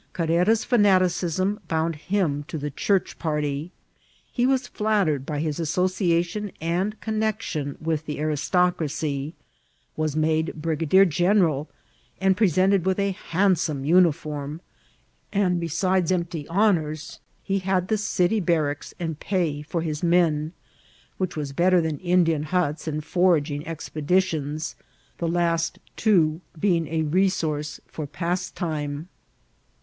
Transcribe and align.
Car 0.13 0.25
rera's 0.25 0.63
fanaticism 0.65 1.59
bound 1.67 1.95
him 1.95 2.43
to 2.47 2.57
the 2.57 2.71
Church 2.71 3.19
party; 3.19 3.71
he' 4.31 4.47
was 4.47 4.65
flattered 4.67 5.27
by 5.27 5.37
his 5.39 5.59
association 5.59 6.51
and 6.59 6.99
connexion 7.01 7.77
with 7.79 8.07
the 8.07 8.19
aristocracy, 8.19 9.35
was 9.95 10.15
made 10.15 10.55
brigadier*general, 10.59 11.69
and 12.19 12.35
present 12.35 12.73
ed 12.73 12.83
with 12.83 12.97
a 12.97 13.11
handsome 13.11 13.85
uniform; 13.85 14.59
and, 15.31 15.59
besides 15.59 16.11
empty 16.11 16.45
hon^ 16.45 16.79
ours, 16.81 17.19
he 17.43 17.59
had 17.59 17.87
the 17.87 17.95
city 17.99 18.39
barracks 18.39 18.95
and 18.99 19.19
pay 19.19 19.61
for 19.61 19.81
his 19.81 20.01
men, 20.01 20.51
which 21.19 21.37
was 21.37 21.51
better 21.53 21.79
than 21.79 21.99
Indian 21.99 22.41
huts 22.41 22.87
and 22.87 23.05
foraging 23.05 23.61
expe 23.65 24.03
ditions; 24.03 24.73
the 25.19 25.27
last, 25.27 25.77
too, 25.95 26.41
being 26.59 26.87
a 26.87 27.03
resource 27.03 27.79
for 27.87 28.07
pastime. 28.07 29.07